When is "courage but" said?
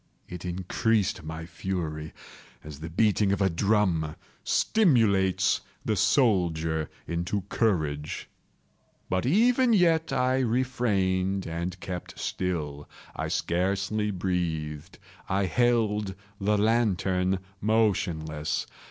7.49-9.27